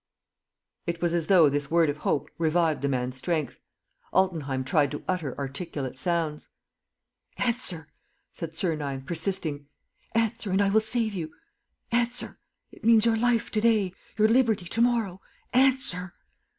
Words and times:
."It 0.87 0.99
was 0.99 1.13
as 1.13 1.27
though 1.27 1.47
this 1.47 1.69
word 1.69 1.87
of 1.87 1.97
hope 1.97 2.31
revived 2.39 2.81
the 2.81 2.87
man's 2.87 3.17
strength. 3.17 3.59
Altenheim 4.11 4.63
tried 4.63 4.89
to 4.89 5.03
utter 5.07 5.37
articulate 5.37 5.99
sounds. 5.99 6.47
"Answer," 7.37 7.85
said 8.33 8.55
Sernine, 8.55 9.03
persisting. 9.05 9.67
"Answer, 10.13 10.49
and 10.49 10.59
I 10.63 10.69
will 10.71 10.81
save 10.81 11.13
you.... 11.13 11.31
Answer.... 11.91 12.39
It 12.71 12.83
means 12.83 13.05
your 13.05 13.15
life 13.15 13.51
to 13.51 13.61
day... 13.61 13.93
your 14.17 14.27
liberty 14.27 14.65
to 14.65 14.81
morrow.... 14.81 15.21
Answer! 15.53 16.11